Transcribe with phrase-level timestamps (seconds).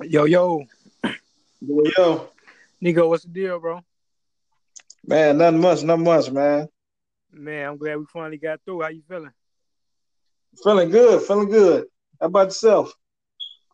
[0.00, 0.64] Yo, yo.
[1.60, 2.28] Yo, yo.
[2.80, 3.80] Nico, what's the deal, bro?
[5.04, 6.68] Man, nothing much, nothing much, man.
[7.32, 8.82] Man, I'm glad we finally got through.
[8.82, 9.32] How you feeling?
[10.62, 11.86] Feeling good, feeling good.
[12.20, 12.94] How about yourself?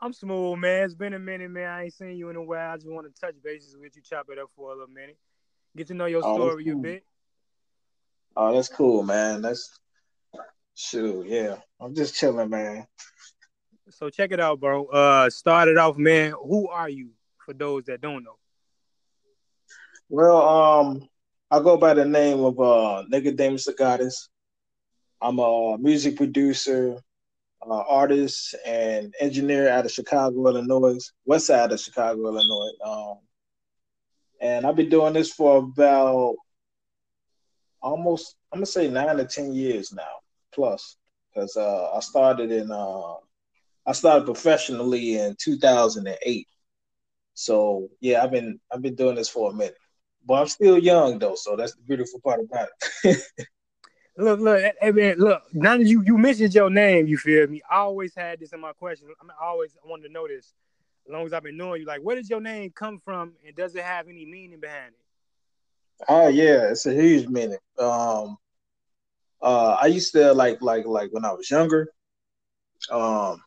[0.01, 0.85] I'm smooth, man.
[0.85, 1.69] It's been a minute, man.
[1.69, 2.73] I ain't seen you in a while.
[2.73, 5.19] I just want to touch bases with you, chop it up for a little minute,
[5.77, 7.05] get to know your Oh, story that's a bit.
[8.35, 9.43] Oh, that's cool, man.
[9.43, 9.79] That's
[10.75, 11.57] shoot, yeah.
[11.81, 12.87] I'm just chilling, man.
[13.91, 14.87] So check it out, bro.
[14.87, 16.33] Uh, started off, man.
[16.43, 17.11] Who are you?
[17.45, 18.39] For those that don't know.
[20.09, 21.09] Well, um,
[21.51, 24.29] I go by the name of uh Nicodemus Agatis.
[25.21, 26.97] I'm a music producer,
[27.63, 32.73] uh, artist, and engineer out of Chicago, Illinois, west side of Chicago, Illinois.
[32.85, 33.19] Um,
[34.41, 36.37] and I've been doing this for about
[37.83, 40.21] almost, I'm gonna say nine to ten years now,
[40.55, 40.97] plus,
[41.33, 43.15] because uh, I started in, uh,
[43.87, 46.49] I started professionally in 2008.
[47.35, 49.77] So yeah, I've been, I've been doing this for a minute,
[50.25, 52.69] but I'm still young though, so that's the beautiful part about
[53.05, 53.19] it.
[54.17, 55.43] Look, look, hey man, look.
[55.53, 57.61] Now that you you mentioned your name, you feel me?
[57.69, 59.09] I always had this in my question.
[59.21, 60.55] I, mean, I always wanted to know this.
[61.07, 63.57] As long as I've been knowing you, like, where does your name come from, and
[63.57, 66.05] does it have any meaning behind it?
[66.09, 67.59] Oh yeah, it's a huge meaning.
[67.77, 68.37] Um,
[69.43, 71.89] uh, I used to like like like when I was younger.
[72.91, 73.43] Um,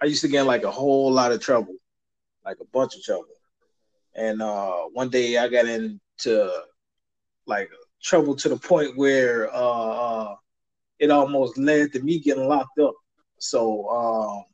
[0.00, 1.74] I used to get in, like a whole lot of trouble,
[2.44, 3.26] like a bunch of trouble.
[4.14, 6.62] And uh, one day I got into
[7.46, 7.70] like
[8.02, 10.36] trouble to the point where uh, uh,
[10.98, 12.94] it almost led to me getting locked up.
[13.38, 14.44] So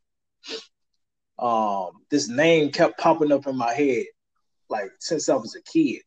[1.39, 4.05] um, um, this name kept popping up in my head
[4.69, 6.03] like since I was a kid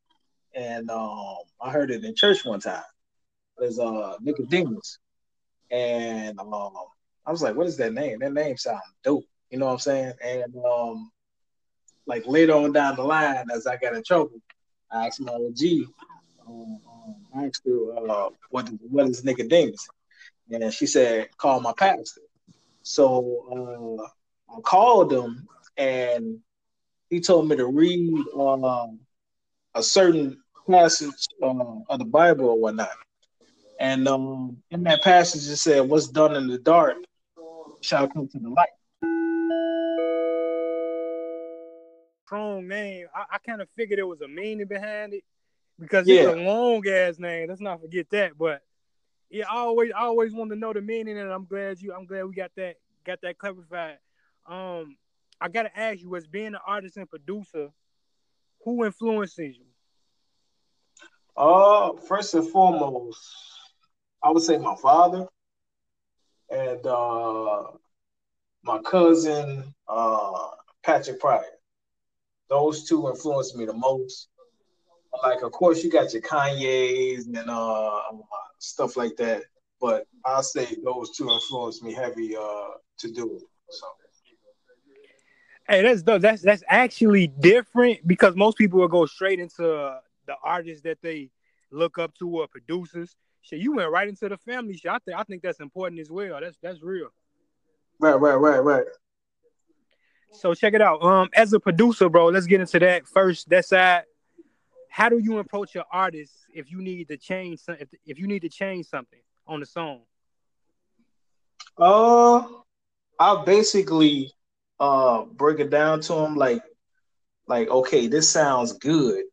[0.55, 2.83] and um, I heard it in church one time.
[3.58, 4.99] There's uh Nicodemus,
[5.71, 6.73] and um,
[7.28, 8.20] I was like, "What is that name?
[8.20, 10.14] That name sounds dope." You know what I'm saying?
[10.23, 11.11] And um,
[12.06, 14.39] like later on down the line, as I got in trouble,
[14.89, 15.87] I asked my OG,
[16.48, 19.86] um, um, I asked her, uh, "What is what is Nicodemus?"
[20.49, 22.21] And she said, "Call my pastor."
[22.83, 24.08] So
[24.49, 25.45] uh, I called him,
[25.76, 26.39] and
[27.10, 28.99] he told me to read um,
[29.76, 32.89] a certain passage uh, of the Bible or whatnot.
[33.82, 36.95] And um, in that passage, it said, "What's done in the dark
[37.87, 38.67] shall come to the light."
[42.25, 43.08] Strong name.
[43.15, 45.23] I, I kind of figured there was a meaning behind it
[45.80, 46.23] because Yeah.
[46.30, 47.48] it's a long ass name.
[47.48, 48.37] Let's not forget that.
[48.37, 48.61] But
[49.30, 52.05] yeah, I always I always wanted to know the meaning, and I'm glad you I'm
[52.05, 52.75] glad we got that
[53.05, 53.99] got that clarified.
[54.45, 54.98] Um,
[55.39, 57.69] I gotta ask you, as being an artist and producer,
[58.65, 59.65] who influences you?
[61.37, 63.19] Uh, first and foremost,
[64.21, 65.27] I would say my father
[66.49, 67.63] and uh,
[68.63, 70.47] my cousin uh,
[70.83, 71.43] Patrick Pryor.
[72.49, 74.30] Those two influenced me the most.
[75.23, 78.02] Like, of course, you got your Kanye's and uh,
[78.59, 79.43] stuff like that,
[79.81, 82.67] but I'll say those two influenced me heavy uh,
[82.99, 83.43] to do it.
[83.69, 83.87] So.
[85.67, 90.81] Hey, that's that's that's actually different because most people will go straight into the artists
[90.83, 91.30] that they
[91.71, 93.17] look up to or producers.
[93.47, 94.91] Shit, you went right into the family shit.
[94.91, 96.39] I think I think that's important as well.
[96.41, 97.08] That's that's real.
[97.97, 98.85] Right, right, right, right.
[100.33, 101.02] So check it out.
[101.02, 103.49] Um, as a producer, bro, let's get into that first.
[103.49, 104.03] That side.
[104.89, 108.27] How do you approach your artist if you need to change some, if, if you
[108.27, 110.02] need to change something on the song?
[111.77, 112.43] Uh,
[113.19, 114.33] I basically
[114.80, 116.63] uh break it down to him like,
[117.47, 119.23] like okay, this sounds good,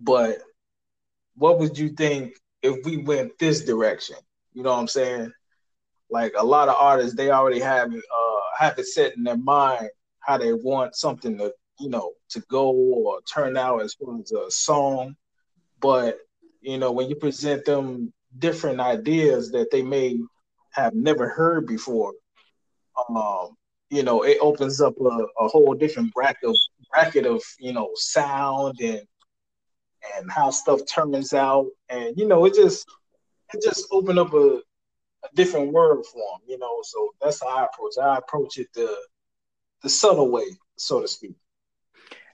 [0.00, 0.38] but
[1.34, 4.16] what would you think if we went this direction?
[4.52, 5.32] You know what I'm saying?
[6.10, 9.36] Like a lot of artists, they already have it, uh have it set in their
[9.36, 9.88] mind
[10.20, 14.32] how they want something to, you know, to go or turn out as far as
[14.32, 15.14] a song.
[15.80, 16.18] But
[16.60, 20.18] you know, when you present them different ideas that they may
[20.72, 22.12] have never heard before,
[23.08, 23.56] um,
[23.90, 26.56] you know, it opens up a, a whole different bracket of
[26.92, 29.02] bracket of you know sound and
[30.16, 32.86] and how stuff turns out, and you know, it just
[33.54, 36.80] it just opened up a, a different world for them, you know.
[36.82, 37.92] So that's how I approach.
[37.96, 38.00] it.
[38.00, 38.96] I approach it the
[39.82, 40.46] the subtle way,
[40.76, 41.34] so to speak.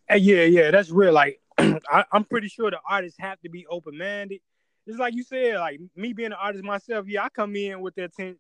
[0.09, 1.13] Hey, yeah, yeah, that's real.
[1.13, 4.41] Like, I, I'm pretty sure the artists have to be open minded.
[4.87, 7.07] It's like you said, like me being an artist myself.
[7.09, 8.39] Yeah, I come in with the intent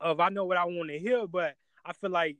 [0.00, 1.54] of I know what I want to hear, but
[1.84, 2.36] I feel like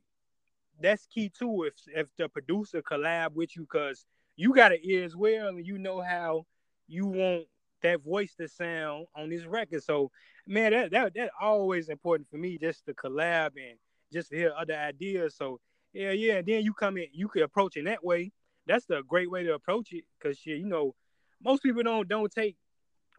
[0.81, 1.63] that's key too.
[1.63, 5.65] If if the producer collab with you, because you got an ear as well, and
[5.65, 6.45] you know how
[6.87, 7.45] you want
[7.81, 9.83] that voice to sound on this record.
[9.83, 10.09] So,
[10.47, 13.77] man, that that that always important for me, just to collab and
[14.11, 15.35] just to hear other ideas.
[15.35, 15.59] So,
[15.93, 16.35] Yeah, yeah.
[16.35, 18.31] And then you come in, you could approach it that way.
[18.65, 20.95] That's the great way to approach it, cause shit, you know,
[21.43, 22.55] most people don't don't take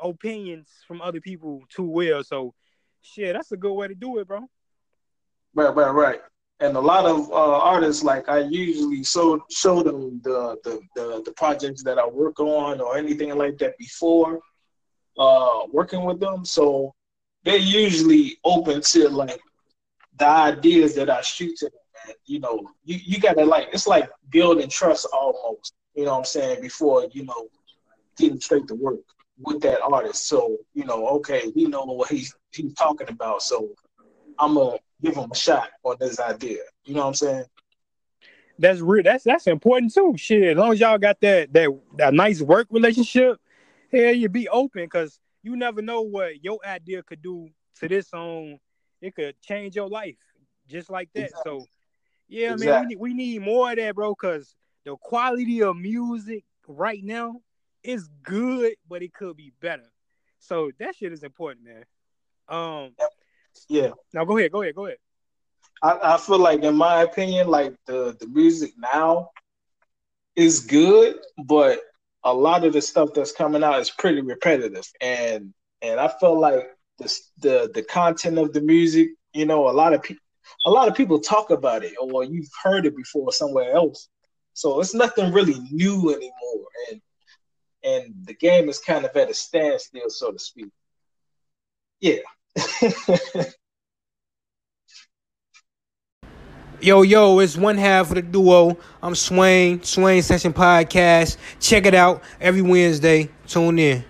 [0.01, 2.25] opinions from other people too well.
[2.25, 2.55] So,
[3.03, 4.41] shit, that's a good way to do it, bro.
[5.55, 6.21] Right, right, right.
[6.61, 11.23] And a lot of uh, artists, like I usually show show them the, the the
[11.25, 14.41] the projects that I work on or anything like that before
[15.19, 16.45] uh, working with them.
[16.45, 16.95] So
[17.45, 19.41] they're usually open to like
[20.19, 21.81] the ideas that I shoot to them.
[22.07, 25.75] And, you know, you, you gotta like it's like building trust almost.
[25.95, 26.63] You know what I'm saying?
[26.63, 27.49] Before you know
[28.17, 29.01] getting straight to work
[29.39, 30.29] with that artist.
[30.29, 33.43] So you know, okay, we know what he's he's talking about.
[33.43, 33.71] So
[34.39, 36.63] I'm gonna give him a shot on this idea.
[36.85, 37.45] You know what I'm saying?
[38.59, 39.03] That's real.
[39.03, 40.15] That's that's important too.
[40.17, 43.39] Shit, as long as y'all got that that that nice work relationship,
[43.93, 47.49] hell, you be open because you never know what your idea could do
[47.81, 48.59] to this song.
[49.01, 50.17] It could change your life
[50.69, 51.25] just like that.
[51.25, 51.61] Exactly.
[51.61, 51.67] So,
[52.29, 52.67] yeah, exactly.
[52.67, 54.15] man, we need, we need more of that, bro.
[54.15, 54.55] Because
[54.85, 57.41] the quality of music right now
[57.83, 59.91] is good, but it could be better.
[60.39, 61.85] So that shit is important, man.
[62.49, 62.95] Um,
[63.69, 63.91] yeah.
[64.13, 64.99] Now go ahead, go ahead, go ahead.
[65.83, 69.31] I, I feel like, in my opinion, like the the music now
[70.37, 71.81] is good, but
[72.25, 75.53] a lot of the stuff that's coming out is pretty repetitive, and
[75.83, 76.65] and I feel like
[76.99, 80.23] the the the content of the music, you know, a lot of people
[80.67, 84.09] a lot of people talk about it or you've heard it before somewhere else.
[84.53, 87.01] So it's nothing really new anymore, and
[87.83, 90.71] and the game is kind of at a standstill, so to speak.
[92.01, 92.21] Yeah.
[96.81, 98.77] Yo, yo, it's one half of the duo.
[99.03, 101.39] I'm Swain, Swain Session Podcast.
[101.59, 103.31] Check it out every Wednesday.
[103.47, 104.05] Tune in.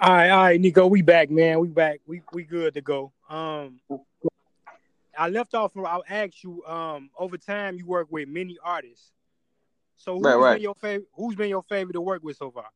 [0.00, 1.60] All right, all right, Nico, we back, man.
[1.60, 2.00] We back.
[2.06, 3.12] We we good to go.
[3.30, 3.78] Um,
[5.16, 5.70] I left off.
[5.76, 6.64] I'll ask you.
[6.64, 9.12] Um, over time, you work with many artists.
[9.96, 10.54] So who's right, right.
[10.54, 11.08] been your favorite?
[11.14, 12.66] Who's been your favorite to work with so far?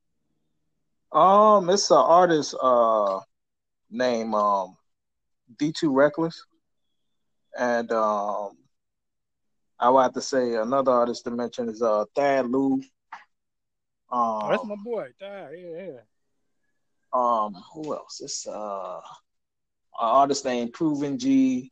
[1.12, 3.20] Um, it's an artist uh
[3.90, 4.76] name um
[5.56, 6.44] D2 Reckless.
[7.58, 8.56] And um,
[9.78, 12.74] I would have to say another artist to mention is uh Thad Lou.
[12.74, 12.82] Um,
[14.12, 15.50] oh, that's my boy, Thad.
[15.56, 16.00] Yeah, yeah.
[17.12, 18.20] Um, who else?
[18.20, 19.00] It's uh
[20.00, 21.70] an artist named Proven G,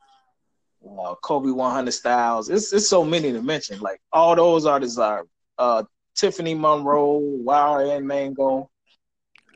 [0.85, 2.49] uh, Kobe 100 Styles.
[2.49, 3.79] It's it's so many to mention.
[3.79, 5.25] Like all those artists are
[5.57, 5.83] uh
[6.15, 8.69] Tiffany Monroe, Wild and Mango,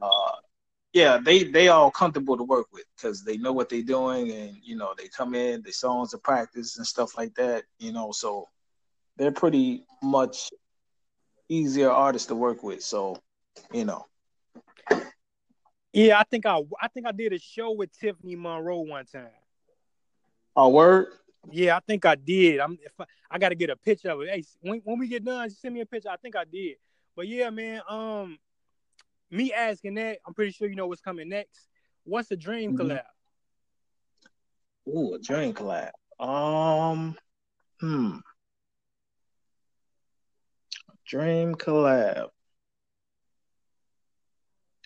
[0.04, 0.36] uh,
[0.92, 4.58] yeah, they they all comfortable to work with because they know what they're doing, and
[4.62, 7.64] you know they come in, they songs to practice and stuff like that.
[7.80, 8.48] You know, so
[9.18, 10.52] they're pretty much
[11.50, 12.84] easier artists to work with.
[12.84, 13.18] So,
[13.72, 14.06] you know.
[15.94, 19.28] Yeah, I think I I think I did a show with Tiffany Monroe one time.
[20.56, 21.08] A word?
[21.52, 22.60] Yeah, I think I did.
[22.60, 24.30] I'm if I, I got to get a picture of it.
[24.30, 26.10] Hey, when, when we get done, send me a picture.
[26.10, 26.76] I think I did.
[27.16, 27.82] But yeah, man.
[27.88, 28.40] Um,
[29.34, 31.68] me asking that, I'm pretty sure you know what's coming next.
[32.04, 32.92] What's a dream mm-hmm.
[32.92, 33.04] collab?
[34.88, 35.92] Ooh, a dream collab.
[36.20, 37.18] Um,
[37.80, 38.18] hmm.
[41.08, 42.28] Dream collab.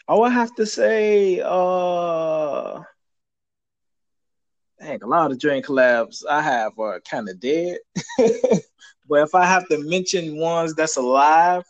[0.07, 2.81] I would have to say, uh,
[4.79, 7.79] dang, a lot of dream collabs I have are kind of dead.
[8.17, 11.63] but if I have to mention ones that's alive,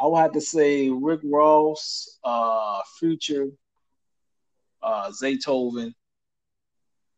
[0.00, 3.48] I would have to say Rick Ross, uh, Future,
[4.82, 5.92] uh, Zaytoven.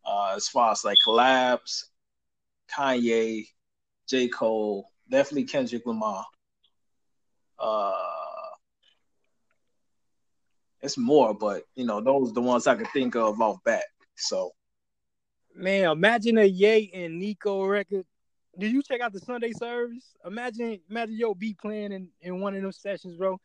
[0.04, 1.84] Uh, as far as like collabs,
[2.68, 3.46] Kanye,
[4.08, 4.26] J.
[4.26, 6.24] Cole, definitely Kendrick Lamar.
[7.56, 7.92] Uh,
[10.80, 13.84] it's more, but you know, those are the ones I could think of off bat.
[14.16, 14.50] So,
[15.54, 18.06] man, imagine a Ye and Nico record
[18.58, 20.14] did you check out the Sunday service?
[20.26, 23.40] Imagine, imagine your beat playing in, in one of those sessions, bro.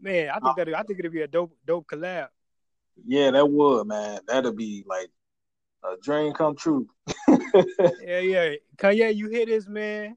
[0.00, 2.28] Man, I think that I think it'd be a dope, dope collab.
[3.04, 4.20] Yeah, that would, man.
[4.26, 5.08] That'd be like
[5.84, 6.88] a dream come true.
[8.02, 8.54] yeah, yeah.
[8.76, 10.16] Kanye, you hear this, man?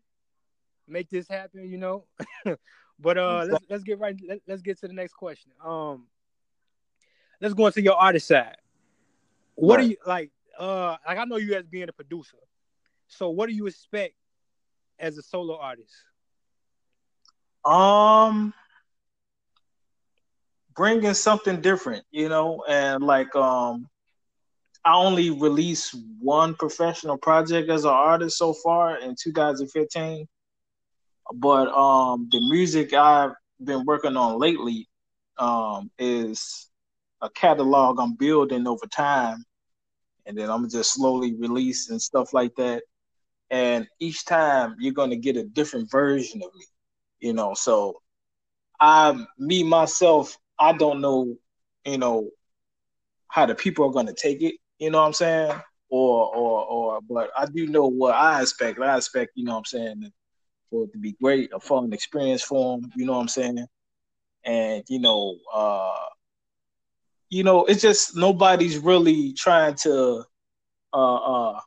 [0.88, 2.06] Make this happen, you know.
[3.00, 4.16] but uh, let's let's get right.
[4.28, 5.52] Let, let's get to the next question.
[5.64, 6.08] Um,
[7.42, 8.58] let's go into your artist side.
[9.56, 9.84] What right.
[9.84, 10.32] do you like?
[10.58, 12.38] Uh, like I know you as being a producer.
[13.08, 14.16] So, what do you expect
[15.00, 15.94] as a solo artist?
[17.64, 18.54] Um,
[20.76, 23.90] bringing something different, you know, and like um,
[24.84, 30.28] I only released one professional project as an artist so far in 2015,
[31.34, 33.32] but um, the music I've
[33.64, 34.88] been working on lately
[35.38, 36.70] um is
[37.22, 39.44] a catalog I'm building over time,
[40.26, 42.84] and then I'm just slowly releasing stuff like that.
[43.50, 46.66] And each time you're gonna get a different version of me,
[47.20, 47.54] you know.
[47.54, 48.02] So
[48.80, 51.36] I, me myself, I don't know,
[51.86, 52.30] you know,
[53.28, 54.56] how the people are gonna take it.
[54.80, 55.62] You know what I'm saying?
[55.90, 58.80] Or, or, or, but I do know what I expect.
[58.80, 60.12] I expect, you know what I'm saying,
[60.70, 62.92] for it to be great, a fun experience for them.
[62.96, 63.66] You know what I'm saying?
[64.44, 65.94] And you know, uh,
[67.30, 70.24] you know, it's just nobody's really trying to
[70.94, 71.60] uh, uh,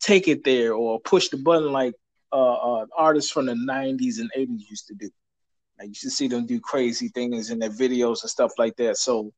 [0.00, 1.94] take it there or push the button like
[2.32, 5.10] uh, uh, artists from the '90s and '80s used to do.
[5.78, 8.96] Like you should see them do crazy things in their videos and stuff like that.
[8.96, 9.32] So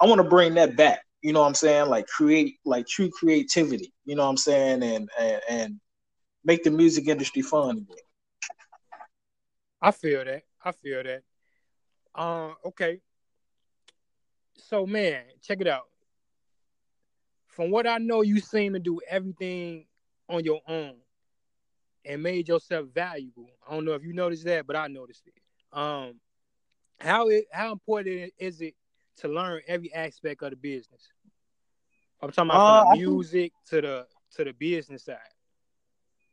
[0.00, 1.00] I want to bring that back.
[1.22, 1.88] You know what I'm saying?
[1.88, 3.92] Like create like true creativity.
[4.04, 4.82] You know what I'm saying?
[4.82, 5.80] And and, and
[6.44, 7.96] make the music industry fun again.
[9.82, 10.42] I feel that.
[10.64, 11.22] I feel that.
[12.14, 13.00] Uh, okay.
[14.56, 15.89] So man, check it out.
[17.50, 19.86] From what I know, you seem to do everything
[20.28, 20.94] on your own
[22.04, 23.48] and made yourself valuable.
[23.68, 25.34] I don't know if you noticed that, but I noticed it.
[25.76, 26.20] Um,
[26.98, 28.74] how it how important is it
[29.18, 31.08] to learn every aspect of the business?
[32.22, 35.16] I'm talking about from uh, the music think, to the to the business side.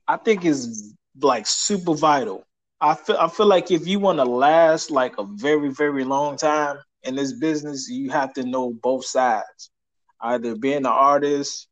[0.07, 2.43] I think is like super vital.
[2.79, 6.37] I feel I feel like if you want to last like a very very long
[6.37, 9.71] time in this business, you have to know both sides.
[10.21, 11.67] Either being an artist,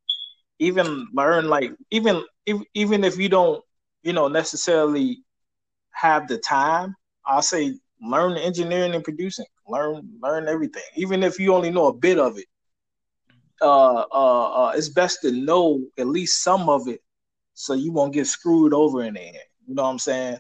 [0.59, 3.63] even learn like even if, even if you don't
[4.03, 5.19] you know necessarily
[5.91, 9.45] have the time, I'll say learn engineering and producing.
[9.67, 12.45] Learn learn everything, even if you only know a bit of it.
[13.61, 17.01] Uh, uh, uh, it's best to know at least some of it,
[17.53, 19.37] so you won't get screwed over in the end.
[19.65, 20.37] You know what I'm saying?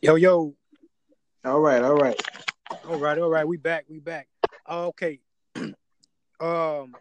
[0.00, 0.54] Yo, yo.
[1.44, 2.20] All right, all right.
[2.88, 3.46] All right, all right.
[3.46, 4.28] We back, we back.
[4.68, 5.20] Uh, okay.
[6.40, 6.94] um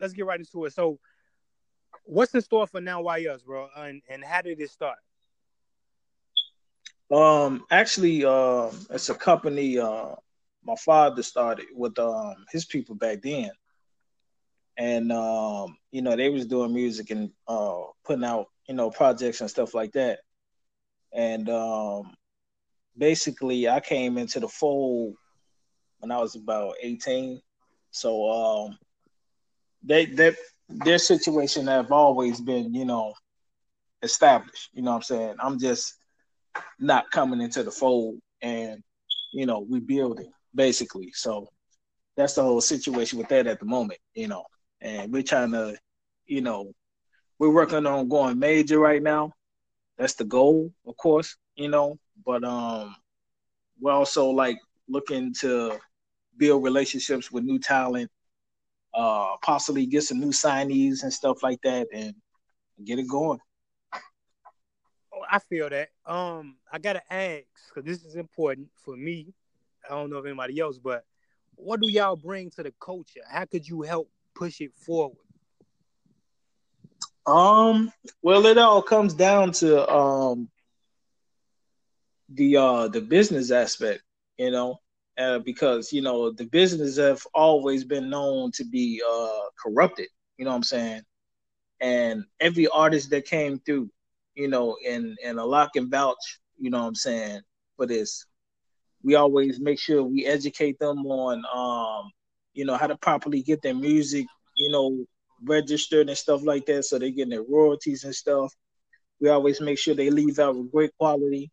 [0.00, 0.72] let's get right into it.
[0.72, 0.98] So
[2.04, 3.68] what's in store for now why us, bro?
[3.76, 4.98] And and how did it start?
[7.10, 10.14] Um actually uh it's a company uh
[10.64, 13.50] my father started with um his people back then.
[14.78, 19.40] And um, you know, they was doing music and uh putting out, you know, projects
[19.40, 20.20] and stuff like that
[21.12, 22.14] and um,
[22.98, 25.14] basically I came into the fold
[25.98, 27.40] when I was about 18.
[27.90, 28.78] So um,
[29.82, 30.36] they that
[30.68, 33.14] their situation have always been, you know,
[34.02, 34.70] established.
[34.72, 35.34] You know what I'm saying?
[35.40, 35.94] I'm just
[36.78, 38.82] not coming into the fold and
[39.32, 41.12] you know we rebuilding basically.
[41.12, 41.48] So
[42.16, 44.44] that's the whole situation with that at the moment, you know.
[44.80, 45.76] And we're trying to,
[46.26, 46.72] you know,
[47.38, 49.32] we're working on going major right now
[49.98, 51.98] that's the goal, of course, you know.
[52.24, 52.96] But um,
[53.80, 55.78] we're also like looking to
[56.36, 58.10] build relationships with new talent,
[58.94, 62.14] uh, possibly get some new signees and stuff like that, and
[62.84, 63.40] get it going.
[65.12, 65.90] Oh, I feel that.
[66.06, 69.34] Um, I gotta ask because this is important for me.
[69.84, 71.04] I don't know if anybody else, but
[71.54, 73.20] what do y'all bring to the culture?
[73.28, 75.16] How could you help push it forward?
[77.26, 80.48] Um, well, it all comes down to um
[82.30, 84.02] the uh the business aspect,
[84.38, 84.78] you know,
[85.18, 90.08] uh, because you know the business have always been known to be uh corrupted.
[90.38, 91.02] You know what I'm saying?
[91.80, 93.90] And every artist that came through,
[94.34, 97.40] you know, and and a lock and vouch, you know what I'm saying,
[97.76, 98.26] for this.
[99.02, 102.10] We always make sure we educate them on um,
[102.54, 105.04] you know, how to properly get their music, you know,
[105.44, 108.52] registered and stuff like that, so they're getting their royalties and stuff.
[109.20, 111.50] We always make sure they leave out with great quality.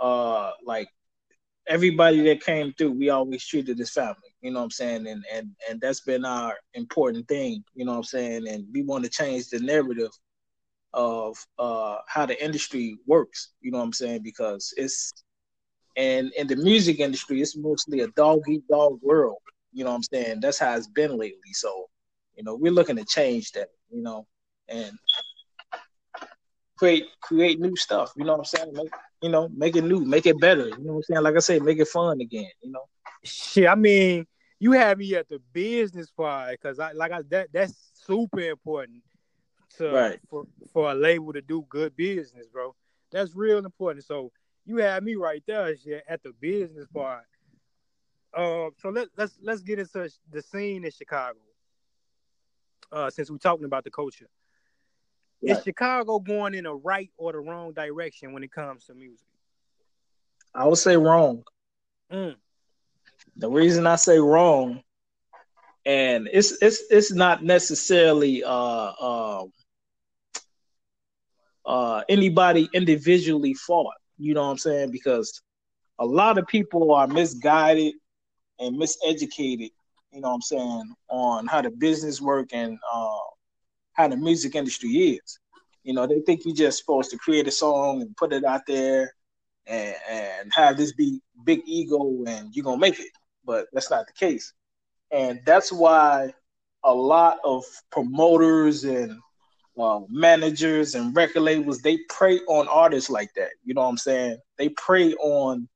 [0.00, 0.88] Uh, like
[1.68, 4.34] everybody that came through, we always treated as family.
[4.40, 5.06] You know what I'm saying?
[5.06, 7.64] And and and that's been our important thing.
[7.74, 8.48] You know what I'm saying?
[8.48, 10.10] And we want to change the narrative
[10.92, 13.52] of uh how the industry works.
[13.60, 14.22] You know what I'm saying?
[14.22, 15.12] Because it's
[15.96, 19.38] and in the music industry, it's mostly a dog eat dog world.
[19.72, 20.40] You know what I'm saying?
[20.40, 21.52] That's how it's been lately.
[21.52, 21.86] So
[22.36, 24.26] you know, we're looking to change that, you know,
[24.68, 24.92] and
[26.78, 28.12] create create new stuff.
[28.16, 28.72] You know what I'm saying?
[28.72, 28.90] Make,
[29.22, 30.68] you know, make it new, make it better.
[30.68, 31.22] You know what I'm saying?
[31.22, 32.50] Like I say, make it fun again.
[32.62, 32.84] You know.
[33.22, 34.26] Shit, I mean,
[34.58, 39.02] you have me at the business part because I like I that that's super important
[39.78, 40.20] to right.
[40.28, 42.74] for for a label to do good business, bro.
[43.10, 44.04] That's real important.
[44.04, 44.32] So
[44.64, 47.24] you have me right there, shit, at the business part.
[48.32, 51.38] Uh, so let let's let's get into the scene in Chicago
[52.92, 54.28] uh, since we're talking about the culture.
[55.42, 55.56] Right.
[55.56, 59.26] Is Chicago going in the right or the wrong direction when it comes to music?
[60.54, 61.42] I would say wrong.
[62.12, 62.36] Mm.
[63.36, 64.82] The reason I say wrong,
[65.86, 69.44] and it's it's it's not necessarily uh uh,
[71.64, 73.94] uh anybody individually fault.
[74.18, 74.90] You know what I'm saying?
[74.90, 75.40] Because
[75.98, 77.94] a lot of people are misguided
[78.58, 79.70] and miseducated.
[80.12, 83.18] You know what I'm saying on how the business work and uh,
[83.92, 85.38] how the music industry is.
[85.82, 88.62] You know, they think you're just supposed to create a song and put it out
[88.66, 89.14] there
[89.66, 93.12] and, and have this be big ego and you're gonna make it.
[93.44, 94.52] But that's not the case.
[95.10, 96.32] And that's why
[96.84, 99.18] a lot of promoters and
[100.10, 103.50] managers and record labels they prey on artists like that.
[103.64, 104.36] You know what I'm saying?
[104.58, 105.68] They prey on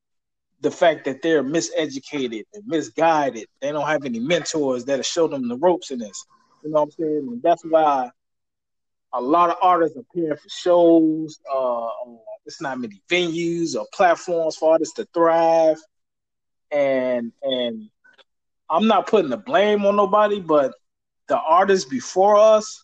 [0.61, 3.47] the fact that they're miseducated and misguided.
[3.61, 6.25] They don't have any mentors that'll show them the ropes in this.
[6.65, 7.27] You know what I'm saying?
[7.31, 8.09] And that's why
[9.13, 11.39] a lot of artists appearing for shows.
[11.51, 11.89] Uh,
[12.47, 15.77] it's not many venues or platforms for artists to thrive.
[16.71, 17.87] And and
[18.67, 20.73] I'm not putting the blame on nobody, but
[21.27, 22.83] the artists before us,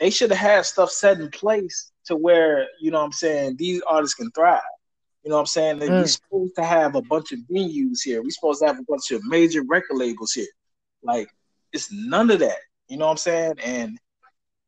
[0.00, 3.56] they should have had stuff set in place to where you know what I'm saying
[3.58, 4.62] these artists can thrive.
[5.24, 5.80] You know what I'm saying?
[5.80, 5.88] Mm.
[5.90, 8.22] We're supposed to have a bunch of venues here.
[8.22, 10.48] We're supposed to have a bunch of major record labels here.
[11.02, 11.28] Like
[11.74, 12.56] it's none of that.
[12.88, 13.54] You know what I'm saying?
[13.64, 13.98] And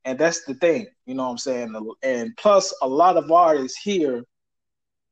[0.05, 1.75] and that's the thing, you know what I'm saying?
[2.05, 4.23] And plus, a lot of artists here,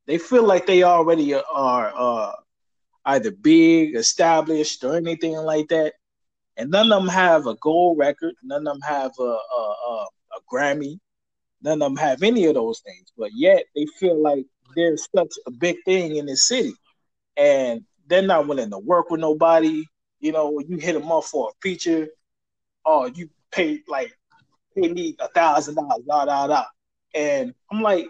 [0.06, 2.32] they feel like they already are uh,
[3.06, 5.94] either big, established, or anything like that.
[6.56, 8.34] And none of them have a gold record.
[8.44, 10.06] None of them have a, a, a,
[10.36, 11.00] a Grammy.
[11.60, 13.12] None of them have any of those things.
[13.18, 14.46] But yet, they feel like
[14.76, 16.74] they're such a big thing in this city.
[17.36, 19.84] And they're not willing to work with nobody.
[20.20, 22.06] You know, you hit them up for a feature,
[22.84, 24.12] or you pay like
[24.74, 26.64] pay me a thousand dollars, da da da.
[27.14, 28.06] And I'm like,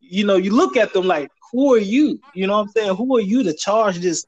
[0.00, 2.20] you know, you look at them like, who are you?
[2.34, 2.96] You know what I'm saying?
[2.96, 4.24] Who are you to charge this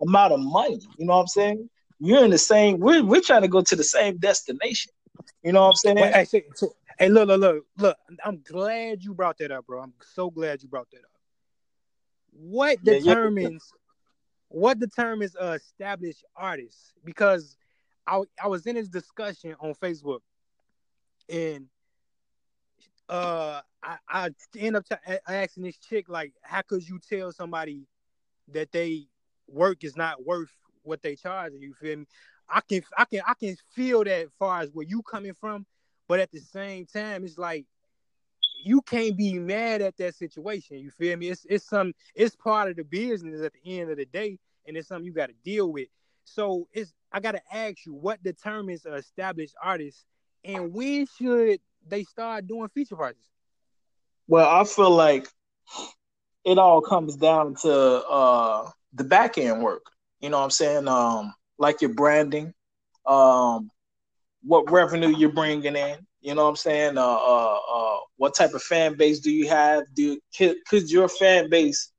[0.00, 0.80] amount of money?
[0.98, 1.70] You know what I'm saying?
[1.98, 2.78] You're in the same.
[2.78, 4.92] We're we're trying to go to the same destination.
[5.42, 5.96] You know what I'm saying?
[5.96, 7.96] Wait, hey, so, so, hey, look, look, look, look.
[8.24, 9.82] I'm glad you brought that up, bro.
[9.82, 11.10] I'm so glad you brought that up.
[12.32, 14.58] What yeah, determines yeah.
[14.60, 16.94] what determines a established artist?
[17.04, 17.56] Because
[18.10, 20.20] I I was in this discussion on Facebook
[21.28, 21.66] and
[23.08, 27.86] uh, I, I end up t- asking this chick like, how could you tell somebody
[28.52, 29.06] that they
[29.48, 30.50] work is not worth
[30.82, 31.52] what they charge?
[31.58, 32.06] You feel me?
[32.48, 35.66] I can I can I can feel that as far as where you coming from,
[36.08, 37.66] but at the same time, it's like
[38.64, 40.78] you can't be mad at that situation.
[40.78, 41.28] You feel me?
[41.28, 44.76] It's it's some it's part of the business at the end of the day, and
[44.76, 45.88] it's something you got to deal with.
[46.24, 50.04] So it's I gotta ask you, what determines an established artist
[50.44, 53.28] and when should they start doing feature parties?
[54.28, 55.26] Well, I feel like
[56.44, 59.82] it all comes down to uh, the back end work.
[60.20, 60.88] You know what I'm saying?
[60.88, 62.54] Um, like your branding,
[63.06, 63.70] um,
[64.42, 65.98] what revenue you're bringing in.
[66.20, 66.98] You know what I'm saying?
[66.98, 69.84] Uh, uh, uh, what type of fan base do you have?
[69.94, 71.92] Do could, could your fan base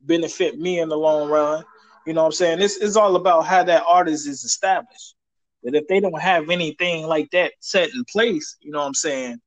[0.00, 1.64] benefit me in the long run?
[2.06, 2.60] You know what I'm saying?
[2.60, 5.16] It's, it's all about how that artist is established.
[5.64, 8.94] That if they don't have anything like that set in place, you know what I'm
[8.94, 9.38] saying?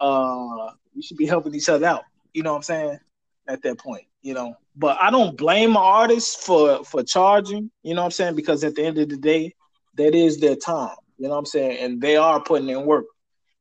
[0.00, 2.02] Uh, we should be helping each other out.
[2.34, 2.98] You know what I'm saying?
[3.46, 4.54] At that point, you know.
[4.76, 7.70] But I don't blame artists for for charging.
[7.82, 8.34] You know what I'm saying?
[8.34, 9.54] Because at the end of the day,
[9.96, 10.96] that is their time.
[11.16, 11.78] You know what I'm saying?
[11.78, 13.06] And they are putting in work.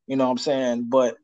[0.08, 0.88] You know what I'm saying?
[0.90, 1.16] But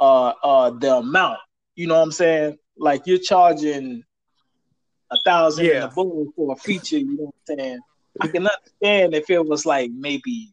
[0.00, 1.38] uh uh the amount,
[1.76, 2.58] you know what I'm saying?
[2.76, 4.04] Like you're charging
[5.10, 5.76] a thousand yeah.
[5.76, 7.80] in a boom for a feature, you know what I'm saying?
[8.20, 10.52] I can understand if it was like maybe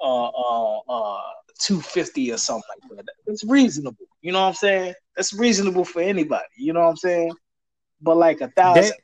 [0.00, 1.20] uh uh uh
[1.60, 3.14] 250 or something like that.
[3.26, 4.06] It's reasonable.
[4.22, 4.94] You know what I'm saying?
[5.16, 6.44] That's reasonable for anybody.
[6.56, 7.32] You know what I'm saying?
[8.00, 8.94] But like a thousand,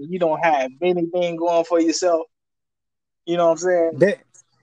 [0.00, 2.26] you don't have anything going for yourself.
[3.26, 3.90] You know what I'm saying?
[3.96, 4.18] That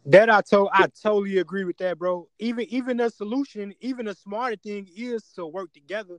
[0.07, 2.27] that I told I totally agree with that, bro.
[2.39, 6.17] Even even the solution, even the smarter thing is to work together.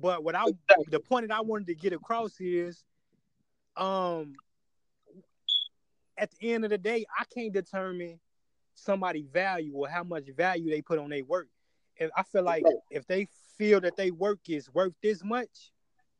[0.00, 0.46] But what I
[0.88, 2.84] the point that I wanted to get across is
[3.76, 4.34] um
[6.18, 8.20] at the end of the day, I can't determine
[8.74, 11.48] somebody value or how much value they put on their work.
[11.96, 13.26] If I feel like if they
[13.56, 15.72] feel that their work is worth this much,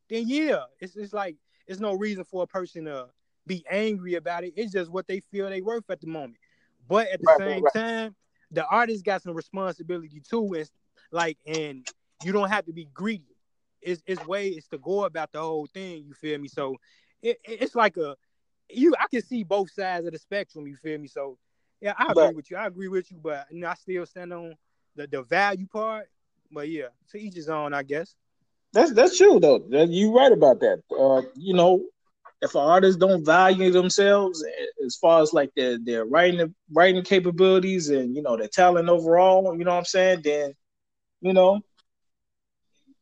[0.08, 3.08] then yeah, it's it's like it's no reason for a person to
[3.46, 4.52] be angry about it.
[4.56, 6.36] It's just what they feel they worth at the moment.
[6.88, 7.74] But at the right, same right.
[7.74, 8.16] time,
[8.50, 10.52] the artist got some responsibility too.
[10.54, 10.70] And
[11.10, 11.86] like, and
[12.22, 13.31] you don't have to be greedy.
[13.82, 16.04] It's it's way it's to go about the whole thing.
[16.06, 16.48] You feel me?
[16.48, 16.76] So
[17.22, 18.16] it, it's like a
[18.70, 20.66] you I can see both sides of the spectrum.
[20.66, 21.08] You feel me?
[21.08, 21.38] So
[21.80, 22.56] yeah, I agree but, with you.
[22.56, 24.54] I agree with you, but you know, I still stand on
[24.96, 26.08] the the value part.
[26.50, 28.14] But yeah, to each his own, I guess.
[28.72, 29.64] That's that's true though.
[29.68, 30.82] You're right about that.
[30.90, 31.82] Uh, you know,
[32.40, 34.44] if artists don't value themselves
[34.84, 39.56] as far as like their their writing writing capabilities and you know their talent overall,
[39.56, 40.22] you know what I'm saying?
[40.24, 40.54] Then,
[41.20, 41.60] you know,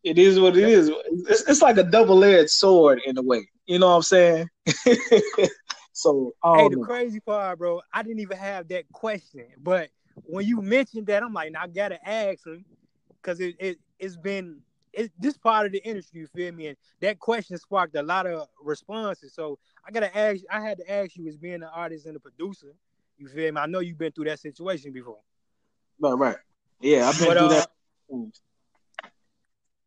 [0.02, 0.90] it is what it is.
[1.28, 3.48] It's, it's like a double edged sword in a way.
[3.66, 4.48] You know what I'm saying?
[5.92, 6.84] so, hey, the know.
[6.84, 9.90] crazy part, bro, I didn't even have that question, but
[10.24, 12.64] when you mentioned that, I'm like, I gotta ask him
[13.22, 14.60] because it, it it's been
[14.92, 16.68] it's this part of the industry, you feel me?
[16.68, 19.34] And that question sparked a lot of responses.
[19.34, 22.20] So I gotta ask, I had to ask you as being an artist and a
[22.20, 22.74] producer,
[23.16, 23.60] you feel me?
[23.60, 25.20] I know you've been through that situation before.
[26.00, 26.36] Right, right.
[26.80, 27.70] Yeah, I've been but, through uh, that.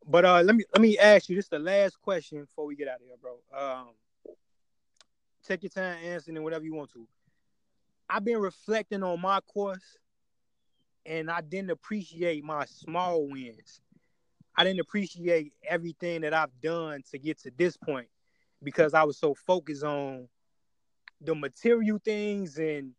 [0.06, 2.88] But uh let me let me ask you this the last question before we get
[2.88, 3.38] out of here, bro.
[3.56, 3.90] Um
[5.44, 7.08] take your time answering and whatever you want to.
[8.10, 9.98] I've been reflecting on my course
[11.06, 13.82] and I didn't appreciate my small wins.
[14.56, 18.08] I didn't appreciate everything that I've done to get to this point
[18.62, 20.28] because I was so focused on
[21.22, 22.92] the material things and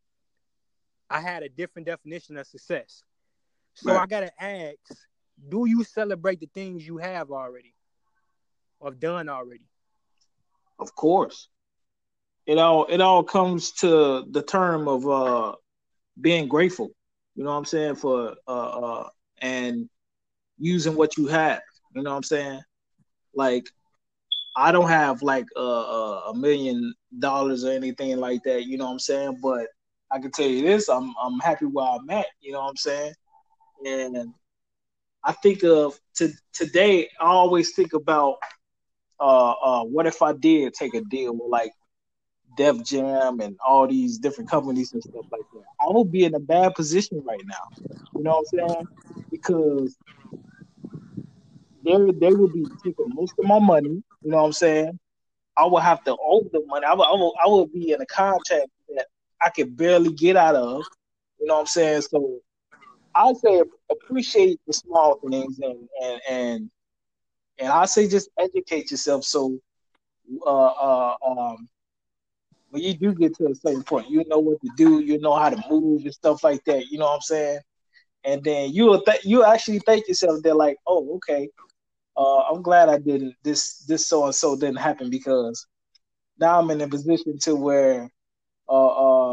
[1.08, 3.02] I had a different definition of success.
[3.74, 4.02] So right.
[4.02, 5.06] I gotta ask,
[5.48, 7.74] do you celebrate the things you have already
[8.80, 9.66] or done already?
[10.78, 11.48] Of course.
[12.46, 15.54] It all it all comes to the term of uh
[16.20, 16.90] being grateful.
[17.34, 17.96] You know what I'm saying?
[17.96, 19.08] For uh uh
[19.40, 19.88] and
[20.58, 21.62] using what you have.
[21.94, 22.60] You know what I'm saying?
[23.34, 23.66] Like,
[24.56, 28.66] I don't have like a, a million dollars or anything like that.
[28.66, 29.38] You know what I'm saying?
[29.42, 29.66] But
[30.10, 32.26] I can tell you this: I'm I'm happy where I'm at.
[32.40, 33.14] You know what I'm saying?
[33.86, 34.34] And
[35.24, 37.08] I think of to today.
[37.20, 38.36] I always think about
[39.20, 41.72] uh, uh, what if I did take a deal with like
[42.56, 45.64] Def Jam and all these different companies and stuff like that.
[45.80, 47.88] I would be in a bad position right now.
[48.14, 48.86] You know what I'm saying?
[49.30, 49.96] Because
[51.84, 54.02] they they would be taking most of my money.
[54.22, 54.98] You know what I'm saying?
[55.56, 56.84] I would have to owe the money.
[56.84, 59.06] I would, I would, I would be in a contract that
[59.40, 60.84] I could barely get out of.
[61.38, 62.02] You know what I'm saying?
[62.02, 62.40] So
[63.14, 66.70] I say appreciate the small things and and and
[67.58, 69.58] and I say just educate yourself so
[70.46, 71.68] uh, uh, um,
[72.70, 75.34] when you do get to a certain point, you know what to do, you know
[75.34, 76.86] how to move and stuff like that.
[76.90, 77.60] You know what I'm saying?
[78.24, 80.42] And then you will th- you actually thank yourself.
[80.42, 81.48] They're like, oh, okay,
[82.16, 85.66] uh, I'm glad I didn't this this so and so didn't happen because
[86.38, 88.10] now I'm in a position to where
[88.68, 89.23] uh, uh,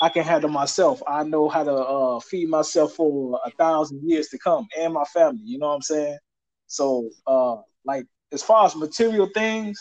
[0.00, 1.02] I can handle myself.
[1.06, 5.04] I know how to uh, feed myself for a thousand years to come and my
[5.04, 5.42] family.
[5.44, 6.18] You know what I'm saying?
[6.66, 9.78] So, uh, like as far as material things,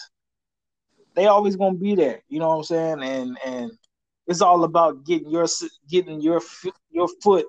[1.16, 2.22] they always gonna be there.
[2.28, 3.04] You know what I'm saying?
[3.04, 3.72] And and
[4.28, 5.48] it's all about getting your
[5.90, 6.42] getting your
[6.92, 7.46] your foot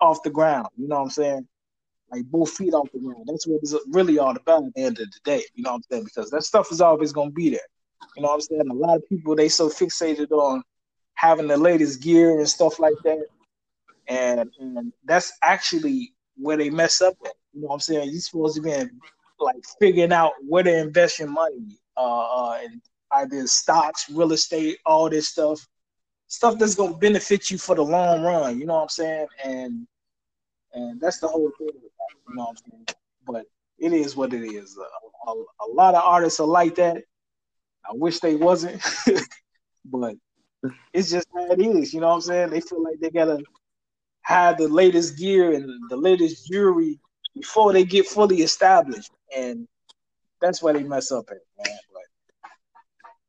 [0.00, 0.68] off the ground.
[0.76, 1.48] You know what I'm saying?
[2.10, 3.24] like both feet off the ground.
[3.26, 5.44] That's what it's really all about at the end of the day.
[5.54, 6.04] You know what I'm saying?
[6.04, 7.60] Because that stuff is always gonna be there.
[8.16, 8.68] You know what I'm saying?
[8.70, 10.62] A lot of people they so fixated on
[11.14, 13.26] having the latest gear and stuff like that.
[14.08, 17.32] And, and that's actually where they mess up at.
[17.52, 18.10] You know what I'm saying?
[18.10, 18.90] You're supposed to be in,
[19.38, 22.80] like figuring out where to invest your money, uh, uh and
[23.12, 25.66] either stocks, real estate, all this stuff.
[26.28, 29.26] Stuff that's gonna benefit you for the long run, you know what I'm saying?
[29.44, 29.86] And
[30.72, 31.68] and that's the whole thing.
[32.28, 32.86] You know what I'm saying?
[33.26, 33.46] But
[33.78, 34.78] it is what it is.
[34.78, 36.98] A, a, a lot of artists are like that.
[37.84, 38.80] I wish they wasn't,
[39.84, 40.14] but
[40.92, 41.94] it's just how it is.
[41.94, 42.50] You know what I'm saying?
[42.50, 43.42] They feel like they gotta
[44.22, 46.98] have the latest gear and the latest jewelry
[47.34, 49.66] before they get fully established, and
[50.40, 51.78] that's why they mess up at, man.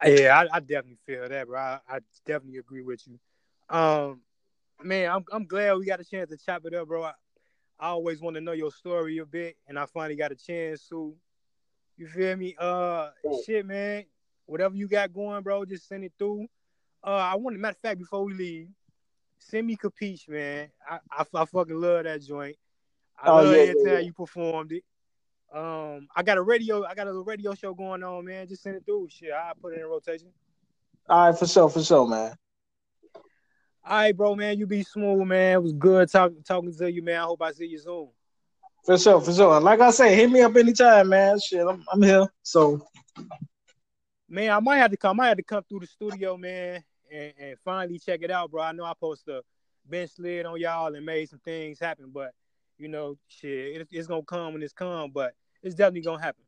[0.01, 1.59] But yeah, I, I definitely feel that, bro.
[1.59, 3.19] I, I, definitely agree with you.
[3.69, 4.21] Um,
[4.83, 7.03] man, I'm I'm glad we got a chance to chop it up, bro.
[7.03, 7.13] I,
[7.79, 10.87] I always want to know your story a bit, and I finally got a chance
[10.89, 11.15] to.
[11.97, 12.55] You feel me?
[12.57, 13.09] Uh,
[13.45, 14.05] shit, man.
[14.47, 16.47] Whatever you got going, bro, just send it through.
[17.03, 18.67] Uh, I want, to matter of fact, before we leave,
[19.39, 20.69] send me Capiche, man.
[20.87, 22.55] I, I, I fucking love that joint.
[23.21, 23.99] I oh, love yeah, every yeah, yeah.
[23.99, 24.83] you performed it.
[25.53, 28.47] Um, I got a radio, I got a radio show going on, man.
[28.47, 29.09] Just send it through.
[29.09, 30.29] Shit, I put it in rotation.
[31.09, 32.35] All right, for sure, for sure, man.
[33.83, 34.57] All right, bro, man.
[34.57, 35.53] You be smooth, man.
[35.53, 37.19] It was good talking talking to you, man.
[37.19, 38.09] I hope I see you soon.
[38.85, 39.59] For sure, for sure.
[39.59, 41.39] Like I say, hit me up anytime, man.
[41.39, 42.27] Shit, I'm, I'm here.
[42.43, 42.85] So,
[44.29, 45.19] man, I might have to come.
[45.19, 48.51] I might have to come through the studio, man, and, and finally check it out,
[48.51, 48.61] bro.
[48.61, 49.41] I know I posted a
[49.85, 52.31] bench slid on y'all and made some things happen, but
[52.77, 56.43] you know, shit, it, it's gonna come when it's come, but it's definitely gonna happen.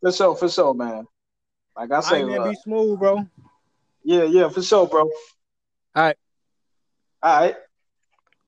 [0.00, 1.06] For sure, for sure, man.
[1.76, 3.26] Like I say, man, uh, be smooth, bro.
[4.04, 5.02] Yeah, yeah, for sure, bro.
[5.02, 5.10] All
[5.94, 6.16] right.
[7.22, 7.56] All right